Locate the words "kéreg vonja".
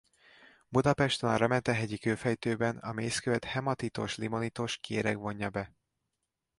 4.77-5.49